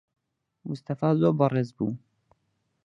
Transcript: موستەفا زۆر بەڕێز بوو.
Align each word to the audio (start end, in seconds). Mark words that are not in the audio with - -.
موستەفا 0.67 1.09
زۆر 1.19 1.33
بەڕێز 1.39 1.69
بوو. 1.77 1.91